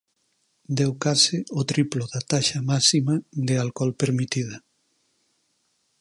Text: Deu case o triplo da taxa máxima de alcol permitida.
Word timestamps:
Deu 0.77 0.91
case 1.03 1.37
o 1.59 1.61
triplo 1.71 2.03
da 2.13 2.21
taxa 2.31 2.59
máxima 2.71 3.13
de 3.47 3.55
alcol 3.63 3.91
permitida. 4.01 4.57